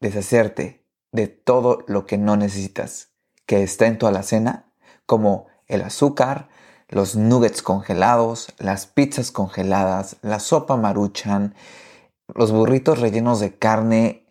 deshacerte 0.00 0.81
de 1.12 1.28
todo 1.28 1.84
lo 1.86 2.06
que 2.06 2.18
no 2.18 2.36
necesitas 2.36 3.10
que 3.46 3.62
está 3.62 3.86
en 3.86 3.98
tu 3.98 4.06
alacena, 4.06 4.72
como 5.06 5.46
el 5.66 5.82
azúcar, 5.82 6.48
los 6.88 7.16
nuggets 7.16 7.62
congelados, 7.62 8.52
las 8.58 8.86
pizzas 8.86 9.30
congeladas, 9.30 10.16
la 10.22 10.40
sopa 10.40 10.76
maruchan, 10.76 11.54
los 12.34 12.52
burritos 12.52 12.98
rellenos 13.00 13.40
de 13.40 13.56
carne 13.56 14.26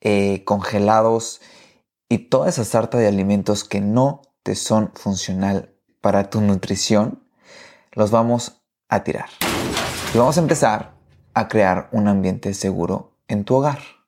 eh, 0.00 0.44
congelados 0.44 1.40
y 2.08 2.18
toda 2.18 2.48
esa 2.48 2.64
sarta 2.64 2.98
de 2.98 3.08
alimentos 3.08 3.64
que 3.64 3.80
no 3.80 4.22
te 4.42 4.54
son 4.54 4.92
funcional 4.94 5.74
para 6.00 6.30
tu 6.30 6.40
nutrición, 6.40 7.22
los 7.92 8.10
vamos 8.10 8.62
a 8.88 9.04
tirar. 9.04 9.28
Y 10.14 10.18
vamos 10.18 10.36
a 10.36 10.40
empezar 10.40 10.94
a 11.34 11.48
crear 11.48 11.88
un 11.92 12.08
ambiente 12.08 12.54
seguro 12.54 13.16
en 13.28 13.44
tu 13.44 13.56
hogar. 13.56 13.99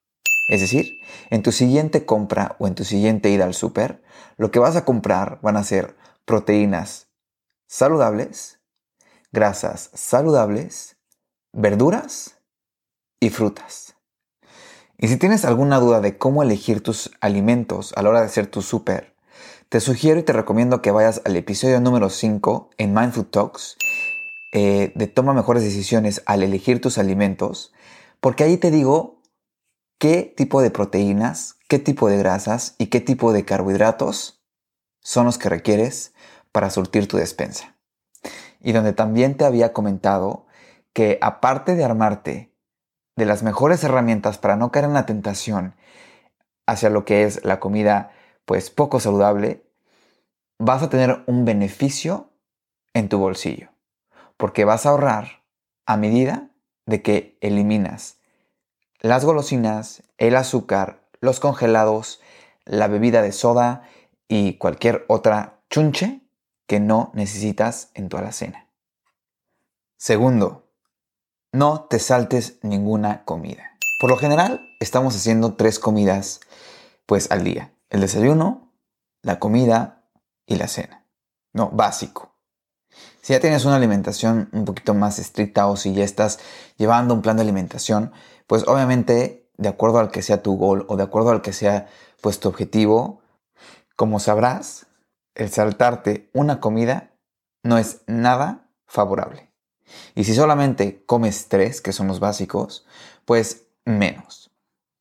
Es 0.49 0.61
decir, 0.61 1.01
en 1.31 1.43
tu 1.43 1.53
siguiente 1.53 2.05
compra 2.05 2.57
o 2.59 2.67
en 2.67 2.75
tu 2.75 2.85
siguiente 2.85 3.31
ida 3.31 3.45
al 3.45 3.55
súper, 3.55 4.03
lo 4.37 4.51
que 4.51 4.59
vas 4.59 4.77
a 4.77 4.85
comprar 4.85 5.39
van 5.43 5.57
a 5.57 5.65
ser 5.65 5.97
proteínas 6.25 7.09
saludables, 7.69 8.61
grasas 9.31 9.91
saludables, 9.95 10.97
verduras 11.53 12.39
y 13.21 13.31
frutas. 13.31 13.97
Y 14.99 15.09
si 15.09 15.17
tienes 15.17 15.45
alguna 15.45 15.79
duda 15.79 16.01
de 16.01 16.19
cómo 16.19 16.43
elegir 16.43 16.83
tus 16.83 17.11
alimentos 17.21 17.93
a 17.97 18.03
la 18.03 18.11
hora 18.11 18.21
de 18.21 18.27
hacer 18.27 18.47
tu 18.47 18.63
súper, 18.63 19.17
te 19.69 19.81
sugiero 19.81 20.21
y 20.21 20.23
te 20.23 20.33
recomiendo 20.33 20.83
que 20.83 20.91
vayas 20.91 21.23
al 21.25 21.35
episodio 21.35 21.81
número 21.81 22.11
5 22.11 22.71
en 22.77 22.93
Mindful 22.93 23.27
Talks 23.27 23.77
eh, 24.53 24.93
de 24.95 25.07
Toma 25.07 25.33
mejores 25.33 25.63
decisiones 25.63 26.23
al 26.27 26.43
elegir 26.43 26.81
tus 26.81 26.99
alimentos 26.99 27.73
porque 28.21 28.45
ahí 28.45 28.59
te 28.59 28.71
digo 28.71 29.22
qué 30.03 30.35
tipo 30.37 30.63
de 30.63 30.73
proteínas, 30.73 31.61
qué 31.69 31.79
tipo 31.79 32.09
de 32.09 32.19
grasas 32.19 32.75
y 32.77 32.87
qué 32.89 33.01
tipo 33.01 33.33
de 33.33 33.45
carbohidratos 33.45 34.43
son 34.99 35.27
los 35.27 35.39
que 35.39 35.49
requieres 35.49 36.13
para 36.51 36.71
surtir 36.71 37.07
tu 37.07 37.19
despensa. 37.19 37.77
Y 38.59 38.73
donde 38.73 38.95
también 38.95 39.37
te 39.37 39.45
había 39.45 39.73
comentado 39.73 40.49
que 40.93 41.19
aparte 41.21 41.77
de 41.77 41.85
armarte 41.85 42.53
de 43.15 43.27
las 43.27 43.45
mejores 43.45 43.85
herramientas 43.85 44.39
para 44.39 44.57
no 44.57 44.73
caer 44.73 44.87
en 44.87 44.95
la 44.95 45.07
tentación 45.07 45.77
hacia 46.67 46.91
lo 46.91 47.05
que 47.05 47.23
es 47.23 47.45
la 47.45 47.61
comida 47.61 48.11
pues 48.45 48.71
poco 48.71 48.99
saludable, 48.99 49.65
vas 50.59 50.83
a 50.83 50.91
tener 50.91 51.23
un 51.29 51.45
beneficio 51.45 52.33
en 52.93 53.09
tu 53.09 53.19
bolsillo, 53.19 53.69
porque 54.37 54.65
vas 54.65 54.85
a 54.85 54.89
ahorrar 54.89 55.45
a 55.87 55.97
medida 55.97 56.51
de 56.87 57.03
que 57.03 57.39
eliminas 57.41 58.19
las 59.03 59.25
golosinas, 59.25 60.05
el 60.17 60.37
azúcar, 60.37 61.03
los 61.21 61.41
congelados, 61.41 62.21
la 62.65 62.87
bebida 62.87 63.21
de 63.21 63.33
soda 63.33 63.83
y 64.29 64.55
cualquier 64.55 65.05
otra 65.09 65.59
chunche 65.69 66.21
que 66.69 66.79
no 66.79 67.11
necesitas 67.13 67.91
en 67.95 68.09
tu 68.09 68.17
alacena. 68.17 68.69
Segundo, 69.97 70.69
no 71.51 71.85
te 71.91 71.99
saltes 71.99 72.59
ninguna 72.63 73.25
comida. 73.25 73.77
Por 74.01 74.11
lo 74.11 74.17
general, 74.17 74.61
estamos 74.79 75.17
haciendo 75.17 75.55
tres 75.55 75.81
comidas 75.81 76.41
pues 77.05 77.31
al 77.33 77.43
día. 77.43 77.75
El 77.91 78.01
desayuno, 78.01 78.73
la 79.23 79.41
comida 79.41 80.05
y 80.47 80.57
la 80.57 80.69
cena. 80.69 81.05
No, 81.53 81.71
básico. 81.71 82.32
Si 83.21 83.33
ya 83.33 83.41
tienes 83.41 83.65
una 83.65 83.77
alimentación 83.77 84.49
un 84.53 84.65
poquito 84.65 84.95
más 84.95 85.19
estricta 85.19 85.67
o 85.67 85.77
si 85.77 85.95
ya 85.95 86.05
estás 86.05 86.41
llevando 86.77 87.15
un 87.15 87.23
plan 87.23 87.37
de 87.37 87.43
alimentación, 87.43 88.13
pues 88.47 88.67
obviamente 88.67 89.49
de 89.57 89.69
acuerdo 89.69 89.99
al 89.99 90.11
que 90.11 90.23
sea 90.23 90.43
tu 90.43 90.57
gol 90.57 90.87
o 90.89 90.97
de 90.97 91.05
acuerdo 91.05 91.31
al 91.31 91.43
que 91.43 91.53
sea 91.53 91.89
pues 92.21 92.41
tu 92.41 92.49
objetivo, 92.49 93.23
como 93.97 94.19
sabrás, 94.19 94.87
el 95.35 95.51
saltarte 95.51 96.31
una 96.33 96.61
comida 96.61 97.13
no 97.63 97.79
es 97.79 98.03
nada 98.07 98.69
favorable. 98.87 99.53
Y 100.15 100.25
si 100.25 100.35
solamente 100.35 101.05
comes 101.07 101.49
tres, 101.49 101.81
que 101.81 101.93
son 101.93 102.09
los 102.09 102.21
básicos, 102.21 102.87
pues 103.25 103.67
menos. 103.85 104.51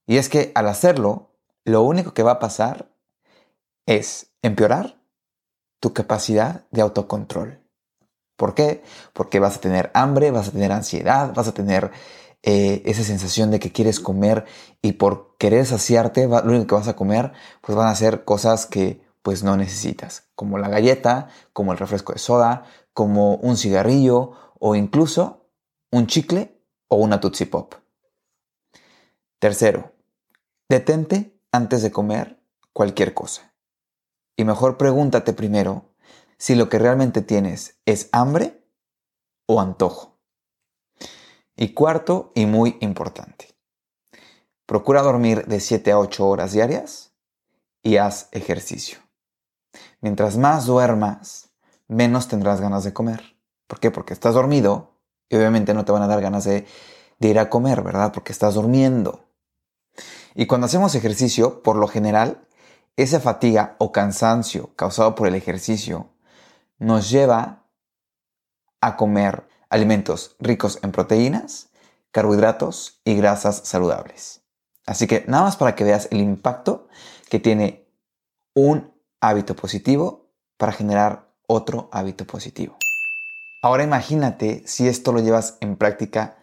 Y 0.06 0.18
es 0.18 0.30
que 0.30 0.52
al 0.56 0.68
hacerlo, 0.68 1.32
lo 1.64 1.82
único 1.84 2.14
que 2.14 2.24
va 2.24 2.34
a 2.34 2.40
pasar 2.40 2.92
es 3.86 4.32
empeorar 4.42 5.02
tu 5.80 5.94
capacidad 5.94 6.66
de 6.72 6.82
autocontrol. 6.82 7.61
¿Por 8.42 8.56
qué? 8.56 8.82
Porque 9.14 9.40
vas 9.40 9.58
a 9.58 9.62
tener 9.62 9.92
hambre, 9.94 10.32
vas 10.32 10.48
a 10.48 10.52
tener 10.52 10.72
ansiedad, 10.72 11.32
vas 11.36 11.48
a 11.48 11.54
tener 11.54 11.92
eh, 12.42 12.82
esa 12.86 13.04
sensación 13.04 13.52
de 13.52 13.60
que 13.60 13.72
quieres 13.72 14.00
comer 14.00 14.46
y 14.82 14.94
por 14.94 15.38
querer 15.38 15.64
saciarte, 15.68 16.26
lo 16.26 16.42
único 16.42 16.66
que 16.66 16.74
vas 16.74 16.88
a 16.88 16.96
comer, 16.96 17.34
pues 17.62 17.78
van 17.78 17.88
a 17.88 17.94
ser 17.94 18.24
cosas 18.24 18.66
que 18.66 19.00
pues 19.22 19.44
no 19.44 19.58
necesitas, 19.58 20.32
como 20.34 20.58
la 20.58 20.70
galleta, 20.70 21.28
como 21.54 21.72
el 21.72 21.78
refresco 21.78 22.14
de 22.14 22.18
soda, 22.18 22.64
como 22.96 23.36
un 23.36 23.58
cigarrillo 23.58 24.32
o 24.60 24.74
incluso 24.74 25.46
un 25.92 26.08
chicle 26.08 26.60
o 26.88 26.96
una 26.96 27.20
Tootsie 27.20 27.46
Pop. 27.46 27.76
Tercero, 29.38 29.92
detente 30.68 31.40
antes 31.52 31.84
de 31.84 31.92
comer 31.92 32.42
cualquier 32.74 33.14
cosa. 33.14 33.54
Y 34.36 34.46
mejor 34.46 34.80
pregúntate 34.80 35.34
primero 35.34 35.91
si 36.42 36.56
lo 36.56 36.70
que 36.70 36.80
realmente 36.80 37.22
tienes 37.22 37.76
es 37.86 38.10
hambre 38.12 38.66
o 39.46 39.62
antojo. 39.62 40.18
Y 41.56 41.76
cuarto 41.76 42.32
y 42.34 42.48
muy 42.48 42.80
importante, 42.82 43.54
procura 44.66 45.04
dormir 45.04 45.46
de 45.46 45.60
7 45.60 45.92
a 45.92 46.00
8 46.00 46.28
horas 46.28 46.54
diarias 46.54 47.14
y 47.84 47.98
haz 47.98 48.28
ejercicio. 48.32 48.98
Mientras 50.00 50.38
más 50.38 50.66
duermas, 50.66 51.52
menos 51.88 52.28
tendrás 52.28 52.60
ganas 52.60 52.84
de 52.86 52.94
comer. 52.94 53.38
¿Por 53.68 53.80
qué? 53.80 53.92
Porque 53.92 54.14
estás 54.14 54.34
dormido 54.34 54.98
y 55.30 55.36
obviamente 55.36 55.76
no 55.76 55.86
te 55.86 55.92
van 55.92 56.02
a 56.02 56.08
dar 56.08 56.22
ganas 56.22 56.46
de, 56.46 56.66
de 57.20 57.28
ir 57.28 57.38
a 57.38 57.52
comer, 57.52 57.84
¿verdad? 57.84 58.12
Porque 58.12 58.32
estás 58.32 58.56
durmiendo. 58.56 59.26
Y 60.34 60.48
cuando 60.48 60.66
hacemos 60.66 60.96
ejercicio, 60.96 61.62
por 61.62 61.76
lo 61.76 61.88
general, 61.88 62.48
esa 62.96 63.20
fatiga 63.20 63.76
o 63.78 63.92
cansancio 63.92 64.76
causado 64.76 65.14
por 65.14 65.28
el 65.28 65.36
ejercicio 65.36 66.11
nos 66.82 67.12
lleva 67.12 67.68
a 68.82 68.98
comer 68.98 69.48
alimentos 69.70 70.36
ricos 70.40 70.80
en 70.82 70.92
proteínas, 70.92 71.70
carbohidratos 72.10 73.00
y 73.06 73.16
grasas 73.16 73.62
saludables. 73.66 74.42
Así 74.88 75.06
que 75.06 75.24
nada 75.28 75.44
más 75.44 75.58
para 75.58 75.76
que 75.76 75.84
veas 75.84 76.08
el 76.10 76.22
impacto 76.22 76.88
que 77.30 77.40
tiene 77.40 77.88
un 78.56 78.92
hábito 79.20 79.56
positivo 79.56 80.32
para 80.58 80.72
generar 80.72 81.30
otro 81.46 81.88
hábito 81.92 82.26
positivo. 82.26 82.78
Ahora 83.62 83.84
imagínate 83.84 84.64
si 84.66 84.88
esto 84.88 85.14
lo 85.14 85.20
llevas 85.20 85.58
en 85.62 85.76
práctica 85.76 86.40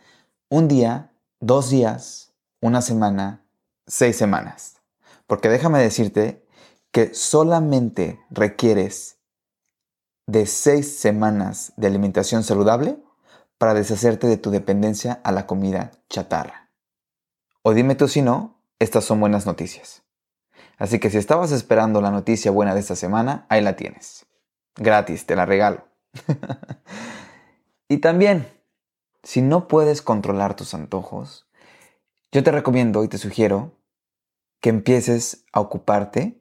un 0.49 0.69
día, 0.69 1.11
dos 1.41 1.69
días, 1.69 2.33
una 2.61 2.81
semana, 2.81 3.45
seis 3.89 4.17
semanas. 4.17 4.77
Porque 5.27 5.49
déjame 5.49 5.81
decirte 5.81 6.47
que 6.93 7.13
solamente 7.13 8.21
requieres 8.31 9.18
de 10.29 10.45
seis 10.45 10.99
semanas 10.99 11.73
de 11.79 11.87
alimentación 11.87 12.45
saludable 12.45 12.99
para 13.57 13.73
deshacerte 13.73 14.27
de 14.27 14.37
tu 14.37 14.51
dependencia 14.51 15.21
a 15.25 15.33
la 15.33 15.47
comida 15.47 15.91
chatarra. 16.11 16.71
O 17.63 17.73
dime 17.73 17.95
tú 17.95 18.09
si 18.09 18.21
no, 18.21 18.63
estas 18.79 19.05
son 19.05 19.21
buenas 19.21 19.47
noticias. 19.47 20.03
Así 20.77 21.01
que 21.01 21.09
si 21.09 21.17
estabas 21.17 21.51
esperando 21.51 22.03
la 22.03 22.11
noticia 22.11 22.51
buena 22.51 22.75
de 22.75 22.81
esta 22.81 22.95
semana, 22.95 23.47
ahí 23.49 23.63
la 23.63 23.75
tienes. 23.75 24.27
Gratis, 24.77 25.25
te 25.25 25.35
la 25.35 25.47
regalo. 25.47 25.89
y 27.89 27.97
también, 27.97 28.47
si 29.23 29.41
no 29.41 29.67
puedes 29.67 30.03
controlar 30.03 30.57
tus 30.57 30.75
antojos, 30.75 31.49
yo 32.33 32.45
te 32.45 32.53
recomiendo 32.53 33.03
y 33.03 33.09
te 33.09 33.17
sugiero 33.17 33.81
que 34.61 34.69
empieces 34.69 35.47
a 35.55 35.61
ocuparte 35.61 36.39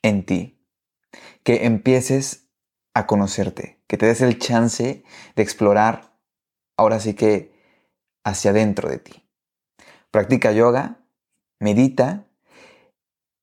en 0.00 0.24
ti, 0.24 0.66
que 1.42 1.66
empieces 1.66 2.47
a 2.94 3.06
conocerte, 3.06 3.80
que 3.86 3.96
te 3.96 4.06
des 4.06 4.20
el 4.20 4.38
chance 4.38 5.04
de 5.36 5.42
explorar 5.42 6.12
ahora 6.76 7.00
sí 7.00 7.14
que 7.14 7.52
hacia 8.24 8.50
adentro 8.50 8.88
de 8.88 8.98
ti. 8.98 9.28
Practica 10.10 10.52
yoga, 10.52 11.00
medita, 11.60 12.26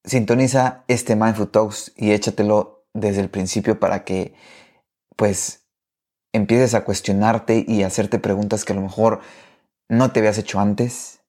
sintoniza 0.03 0.83
este 0.87 1.15
Mindful 1.15 1.49
Talks 1.49 1.93
y 1.95 2.11
échatelo 2.11 2.87
desde 2.93 3.21
el 3.21 3.29
principio 3.29 3.79
para 3.79 4.03
que 4.03 4.33
pues 5.15 5.67
empieces 6.33 6.73
a 6.73 6.83
cuestionarte 6.83 7.63
y 7.67 7.83
a 7.83 7.87
hacerte 7.87 8.19
preguntas 8.19 8.65
que 8.65 8.73
a 8.73 8.75
lo 8.75 8.81
mejor 8.81 9.21
no 9.89 10.11
te 10.11 10.19
habías 10.19 10.37
hecho 10.37 10.59
antes, 10.59 11.21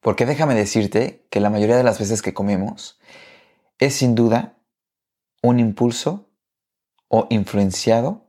porque 0.00 0.26
déjame 0.26 0.54
decirte 0.54 1.26
que 1.30 1.40
la 1.40 1.50
mayoría 1.50 1.76
de 1.76 1.84
las 1.84 1.98
veces 1.98 2.22
que 2.22 2.34
comemos 2.34 2.98
es 3.78 3.94
sin 3.94 4.14
duda 4.14 4.58
un 5.42 5.60
impulso 5.60 6.30
o 7.08 7.26
influenciado 7.30 8.26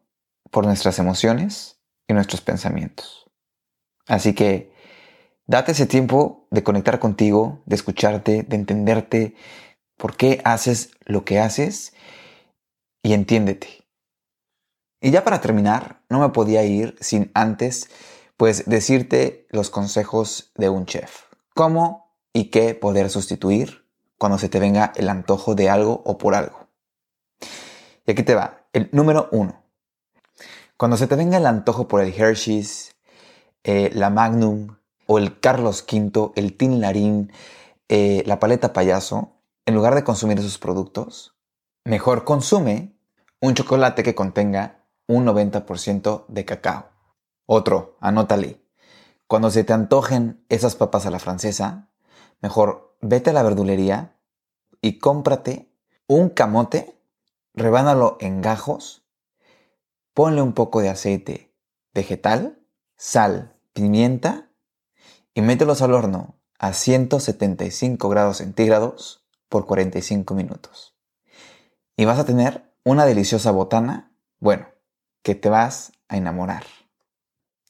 por 0.51 0.65
nuestras 0.65 0.99
emociones 0.99 1.79
y 2.07 2.13
nuestros 2.13 2.41
pensamientos. 2.41 3.29
Así 4.07 4.33
que 4.33 4.71
date 5.47 5.71
ese 5.71 5.85
tiempo 5.85 6.47
de 6.51 6.63
conectar 6.63 6.99
contigo, 6.99 7.63
de 7.65 7.75
escucharte, 7.75 8.43
de 8.43 8.55
entenderte 8.55 9.35
por 9.97 10.15
qué 10.15 10.41
haces 10.43 10.91
lo 11.05 11.25
que 11.25 11.39
haces 11.39 11.93
y 13.01 13.13
entiéndete. 13.13 13.85
Y 15.01 15.11
ya 15.11 15.23
para 15.23 15.41
terminar, 15.41 16.01
no 16.09 16.19
me 16.19 16.29
podía 16.29 16.63
ir 16.63 16.95
sin 16.99 17.31
antes 17.33 17.89
pues 18.37 18.65
decirte 18.65 19.47
los 19.49 19.69
consejos 19.69 20.51
de 20.55 20.69
un 20.69 20.85
chef 20.85 21.25
cómo 21.55 22.13
y 22.33 22.51
qué 22.51 22.75
poder 22.75 23.09
sustituir 23.09 23.87
cuando 24.17 24.37
se 24.37 24.49
te 24.49 24.59
venga 24.59 24.91
el 24.95 25.09
antojo 25.09 25.55
de 25.55 25.69
algo 25.69 26.03
o 26.05 26.17
por 26.17 26.35
algo. 26.35 26.67
Y 28.05 28.11
aquí 28.11 28.23
te 28.23 28.35
va, 28.35 28.64
el 28.75 28.89
número 28.91 29.29
uno. 29.31 29.63
Cuando 30.75 30.97
se 30.97 31.07
te 31.07 31.15
venga 31.15 31.37
el 31.37 31.45
antojo 31.45 31.87
por 31.87 32.01
el 32.01 32.13
Hershey's, 32.13 32.93
eh, 33.63 33.89
la 33.93 34.09
Magnum 34.09 34.75
o 35.07 35.17
el 35.17 35.39
Carlos 35.39 35.85
V, 35.89 36.33
el 36.35 36.57
Tin 36.57 36.81
Larín, 36.81 37.31
eh, 37.87 38.21
la 38.25 38.37
paleta 38.37 38.73
payaso, 38.73 39.31
en 39.65 39.75
lugar 39.75 39.95
de 39.95 40.03
consumir 40.03 40.39
esos 40.39 40.57
productos, 40.57 41.37
mejor 41.85 42.25
consume 42.25 42.99
un 43.39 43.53
chocolate 43.53 44.03
que 44.03 44.13
contenga 44.13 44.83
un 45.07 45.25
90% 45.25 46.25
de 46.27 46.43
cacao. 46.43 46.89
Otro, 47.45 47.95
anótale, 48.01 48.61
cuando 49.25 49.51
se 49.51 49.63
te 49.63 49.71
antojen 49.71 50.43
esas 50.49 50.75
papas 50.75 51.05
a 51.05 51.11
la 51.11 51.19
francesa, 51.19 51.91
mejor 52.41 52.97
vete 52.99 53.29
a 53.29 53.33
la 53.33 53.43
verdulería 53.43 54.17
y 54.81 54.99
cómprate 54.99 55.71
un 56.07 56.27
camote, 56.27 56.94
rebánalo 57.55 58.17
en 58.19 58.41
gajos, 58.41 59.05
ponle 60.13 60.41
un 60.41 60.53
poco 60.53 60.81
de 60.81 60.89
aceite 60.89 61.53
vegetal, 61.93 62.59
sal, 62.97 63.55
pimienta 63.73 64.49
y 65.33 65.41
mételos 65.41 65.81
al 65.81 65.93
horno 65.93 66.35
a 66.59 66.73
175 66.73 68.09
grados 68.09 68.37
centígrados 68.37 69.25
por 69.49 69.65
45 69.65 70.33
minutos. 70.33 70.95
Y 71.97 72.05
vas 72.05 72.19
a 72.19 72.25
tener 72.25 72.73
una 72.83 73.05
deliciosa 73.05 73.51
botana, 73.51 74.11
bueno, 74.39 74.67
que 75.23 75.35
te 75.35 75.49
vas 75.49 75.93
a 76.07 76.17
enamorar. 76.17 76.63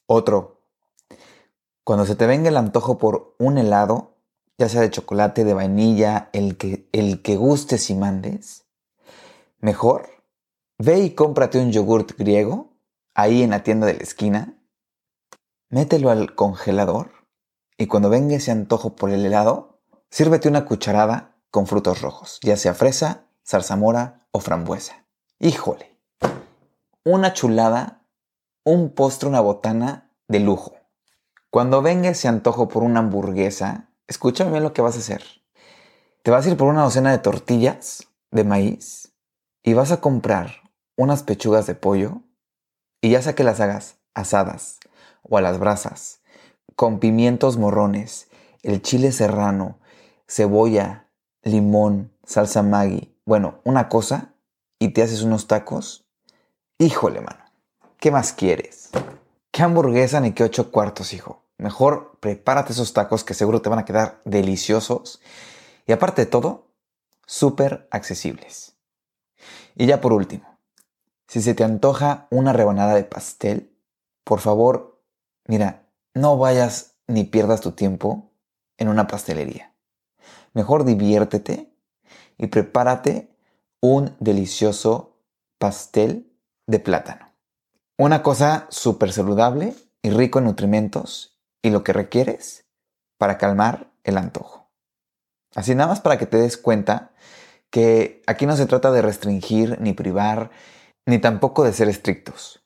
Otro 0.07 0.61
Cuando 1.83 2.05
se 2.05 2.15
te 2.15 2.25
venga 2.25 2.49
el 2.49 2.57
antojo 2.57 2.97
por 2.97 3.35
un 3.37 3.59
helado, 3.59 4.17
ya 4.57 4.69
sea 4.69 4.81
de 4.81 4.89
chocolate, 4.89 5.43
de 5.43 5.53
vainilla, 5.53 6.29
el 6.33 6.57
que, 6.57 6.89
el 6.91 7.21
que 7.21 7.35
gustes 7.35 7.89
y 7.91 7.95
mandes, 7.95 8.64
mejor 9.65 10.23
ve 10.77 10.99
y 10.99 11.15
cómprate 11.15 11.57
un 11.57 11.71
yogurt 11.71 12.15
griego 12.19 12.77
ahí 13.15 13.41
en 13.41 13.49
la 13.49 13.63
tienda 13.63 13.87
de 13.87 13.95
la 13.95 14.03
esquina, 14.03 14.61
mételo 15.69 16.11
al 16.11 16.35
congelador 16.35 17.09
y 17.75 17.87
cuando 17.87 18.11
venga 18.11 18.35
ese 18.35 18.51
antojo 18.51 18.95
por 18.95 19.09
el 19.09 19.25
helado, 19.25 19.81
sírvete 20.11 20.47
una 20.47 20.65
cucharada 20.65 21.35
con 21.49 21.65
frutos 21.65 22.01
rojos, 22.01 22.39
ya 22.43 22.57
sea 22.57 22.75
fresa, 22.75 23.25
zarzamora 23.43 24.27
o 24.31 24.39
frambuesa. 24.39 25.07
Híjole, 25.39 25.97
una 27.03 27.33
chulada, 27.33 28.05
un 28.63 28.93
postre, 28.93 29.29
una 29.29 29.41
botana 29.41 30.11
de 30.27 30.41
lujo. 30.41 30.75
Cuando 31.49 31.81
venga 31.81 32.09
ese 32.09 32.27
antojo 32.27 32.67
por 32.67 32.83
una 32.83 32.99
hamburguesa, 32.99 33.89
escúchame 34.07 34.51
bien 34.51 34.63
lo 34.63 34.73
que 34.73 34.83
vas 34.83 34.95
a 34.95 34.99
hacer. 34.99 35.23
Te 36.21 36.29
vas 36.29 36.45
a 36.45 36.49
ir 36.49 36.57
por 36.57 36.67
una 36.67 36.83
docena 36.83 37.11
de 37.11 37.17
tortillas 37.17 38.07
de 38.29 38.43
maíz 38.43 39.14
y 39.65 39.73
vas 39.73 39.91
a 39.91 39.99
comprar 39.99 40.61
unas 40.95 41.23
pechugas 41.23 41.65
de 41.65 41.73
pollo 41.73 42.21
y 43.01 43.09
ya 43.09 43.21
sea 43.23 43.33
que 43.33 43.43
las 43.43 43.59
hagas 43.59 43.97
asadas 44.13 44.79
o 45.23 45.37
a 45.37 45.41
las 45.41 45.57
brasas, 45.57 46.21
con 46.75 46.99
pimientos 46.99 47.57
morrones, 47.57 48.27
el 48.61 48.83
chile 48.83 49.11
serrano, 49.11 49.79
cebolla, 50.27 51.09
limón, 51.41 52.11
salsa 52.23 52.61
Maggi, 52.61 53.17
bueno, 53.25 53.59
una 53.63 53.89
cosa, 53.89 54.35
y 54.77 54.89
te 54.89 55.01
haces 55.01 55.23
unos 55.23 55.47
tacos, 55.47 56.05
híjole, 56.77 57.21
mano, 57.21 57.43
¿qué 57.97 58.11
más 58.11 58.33
quieres? 58.33 58.91
¿Qué 59.51 59.63
hamburguesa 59.63 60.19
ni 60.19 60.33
qué 60.33 60.43
ocho 60.43 60.71
cuartos, 60.71 61.11
hijo? 61.13 61.41
Mejor 61.57 62.17
prepárate 62.19 62.73
esos 62.73 62.93
tacos 62.93 63.23
que 63.23 63.33
seguro 63.33 63.63
te 63.63 63.69
van 63.69 63.79
a 63.79 63.85
quedar 63.85 64.21
deliciosos 64.25 65.21
y 65.87 65.91
aparte 65.91 66.23
de 66.23 66.27
todo, 66.27 66.67
súper 67.25 67.87
accesibles. 67.89 68.74
Y 69.75 69.87
ya 69.87 70.01
por 70.01 70.13
último, 70.13 70.57
si 71.27 71.41
se 71.41 71.53
te 71.53 71.63
antoja 71.63 72.27
una 72.31 72.53
rebanada 72.53 72.95
de 72.95 73.03
pastel, 73.03 73.75
por 74.23 74.39
favor, 74.39 75.01
mira, 75.47 75.87
no 76.13 76.37
vayas 76.37 76.95
ni 77.07 77.25
pierdas 77.25 77.61
tu 77.61 77.73
tiempo 77.73 78.31
en 78.77 78.87
una 78.87 79.07
pastelería. 79.07 79.73
Mejor 80.53 80.85
diviértete 80.85 81.73
y 82.37 82.47
prepárate 82.47 83.29
un 83.81 84.15
delicioso 84.19 85.19
pastel 85.57 86.31
de 86.67 86.79
plátano. 86.79 87.33
Una 87.97 88.23
cosa 88.23 88.67
súper 88.69 89.11
saludable 89.11 89.75
y 90.01 90.09
rico 90.09 90.39
en 90.39 90.45
nutrimentos 90.45 91.39
y 91.61 91.69
lo 91.69 91.83
que 91.83 91.93
requieres 91.93 92.65
para 93.17 93.37
calmar 93.37 93.91
el 94.03 94.17
antojo. 94.17 94.69
Así 95.55 95.73
nada 95.75 95.89
más 95.89 96.01
para 96.01 96.17
que 96.17 96.25
te 96.25 96.37
des 96.37 96.57
cuenta 96.57 97.11
que 97.75 98.23
aquí 98.25 98.45
no 98.45 98.55
se 98.55 98.67
trata 98.67 98.89
de 98.93 99.01
restringir 99.01 99.81
ni 99.81 99.91
privar, 99.91 100.49
ni 101.05 101.19
tampoco 101.19 101.65
de 101.65 101.73
ser 101.73 101.89
estrictos, 101.89 102.63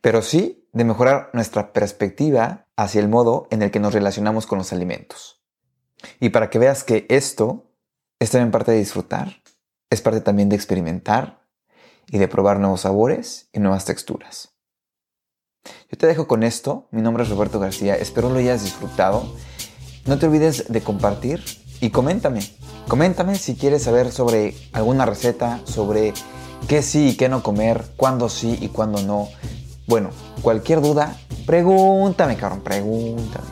pero 0.00 0.22
sí 0.22 0.66
de 0.72 0.84
mejorar 0.84 1.28
nuestra 1.34 1.74
perspectiva 1.74 2.66
hacia 2.74 3.02
el 3.02 3.10
modo 3.10 3.46
en 3.50 3.60
el 3.60 3.70
que 3.70 3.78
nos 3.78 3.92
relacionamos 3.92 4.46
con 4.46 4.56
los 4.56 4.72
alimentos. 4.72 5.44
Y 6.18 6.30
para 6.30 6.48
que 6.48 6.58
veas 6.58 6.82
que 6.82 7.04
esto 7.10 7.74
es 8.18 8.30
también 8.30 8.50
parte 8.50 8.72
de 8.72 8.78
disfrutar, 8.78 9.42
es 9.90 10.00
parte 10.00 10.22
también 10.22 10.48
de 10.48 10.56
experimentar 10.56 11.46
y 12.06 12.16
de 12.16 12.26
probar 12.26 12.58
nuevos 12.58 12.80
sabores 12.80 13.50
y 13.52 13.60
nuevas 13.60 13.84
texturas. 13.84 14.54
Yo 15.90 15.98
te 15.98 16.06
dejo 16.06 16.26
con 16.26 16.42
esto, 16.42 16.88
mi 16.90 17.02
nombre 17.02 17.22
es 17.22 17.28
Roberto 17.28 17.60
García, 17.60 17.96
espero 17.96 18.30
lo 18.30 18.38
hayas 18.38 18.64
disfrutado. 18.64 19.30
No 20.06 20.18
te 20.18 20.24
olvides 20.24 20.72
de 20.72 20.80
compartir 20.80 21.44
y 21.80 21.90
coméntame. 21.90 22.40
Coméntame 22.88 23.36
si 23.36 23.54
quieres 23.54 23.82
saber 23.82 24.12
sobre 24.12 24.56
alguna 24.72 25.06
receta, 25.06 25.60
sobre 25.64 26.14
qué 26.66 26.82
sí 26.82 27.10
y 27.10 27.16
qué 27.16 27.28
no 27.28 27.42
comer, 27.42 27.84
cuándo 27.96 28.28
sí 28.28 28.58
y 28.60 28.68
cuándo 28.68 29.02
no. 29.02 29.28
Bueno, 29.86 30.10
cualquier 30.42 30.80
duda, 30.80 31.16
pregúntame, 31.46 32.36
cabrón, 32.36 32.60
pregúntame. 32.62 33.46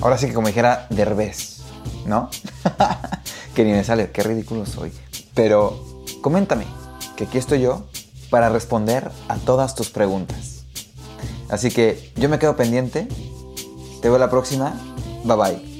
Ahora 0.00 0.18
sí 0.18 0.26
que 0.26 0.34
como 0.34 0.48
dijera 0.48 0.86
Derbez, 0.90 1.62
¿no? 2.06 2.30
que 3.54 3.64
ni 3.64 3.72
me 3.72 3.84
sale, 3.84 4.10
qué 4.10 4.22
ridículo 4.22 4.66
soy. 4.66 4.92
Pero 5.34 6.02
coméntame, 6.20 6.64
que 7.16 7.24
aquí 7.24 7.38
estoy 7.38 7.60
yo 7.60 7.84
para 8.30 8.48
responder 8.48 9.10
a 9.28 9.36
todas 9.36 9.74
tus 9.74 9.90
preguntas. 9.90 10.64
Así 11.48 11.70
que 11.70 12.12
yo 12.16 12.28
me 12.28 12.38
quedo 12.38 12.56
pendiente. 12.56 13.06
Te 14.02 14.08
veo 14.08 14.18
la 14.18 14.30
próxima. 14.30 14.74
Bye 15.24 15.36
bye. 15.36 15.73